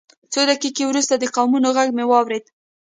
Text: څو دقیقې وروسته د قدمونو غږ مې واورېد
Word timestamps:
څو 0.31 0.41
دقیقې 0.49 0.83
وروسته 0.87 1.13
د 1.17 1.23
قدمونو 1.35 1.67
غږ 1.77 1.89
مې 1.97 2.05
واورېد 2.07 2.45